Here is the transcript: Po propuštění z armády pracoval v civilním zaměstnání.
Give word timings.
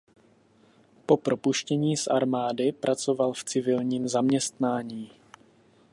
Po 1.05 1.17
propuštění 1.17 1.97
z 1.97 2.07
armády 2.07 2.71
pracoval 2.71 3.33
v 3.33 3.43
civilním 3.43 4.07
zaměstnání. 4.07 5.11